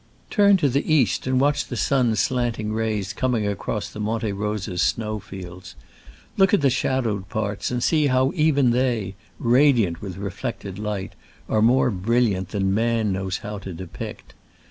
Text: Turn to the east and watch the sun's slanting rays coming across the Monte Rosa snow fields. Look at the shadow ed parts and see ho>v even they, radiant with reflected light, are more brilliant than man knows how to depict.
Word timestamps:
Turn 0.31 0.57
to 0.57 0.67
the 0.67 0.91
east 0.91 1.27
and 1.27 1.39
watch 1.39 1.67
the 1.67 1.75
sun's 1.77 2.19
slanting 2.19 2.73
rays 2.73 3.13
coming 3.13 3.45
across 3.47 3.87
the 3.87 3.99
Monte 3.99 4.31
Rosa 4.31 4.79
snow 4.79 5.19
fields. 5.19 5.75
Look 6.37 6.55
at 6.55 6.61
the 6.61 6.71
shadow 6.71 7.17
ed 7.17 7.29
parts 7.29 7.69
and 7.69 7.83
see 7.83 8.07
ho>v 8.07 8.35
even 8.35 8.71
they, 8.71 9.13
radiant 9.37 10.01
with 10.01 10.17
reflected 10.17 10.79
light, 10.79 11.13
are 11.47 11.61
more 11.61 11.91
brilliant 11.91 12.49
than 12.49 12.73
man 12.73 13.11
knows 13.11 13.37
how 13.45 13.59
to 13.59 13.73
depict. 13.73 14.33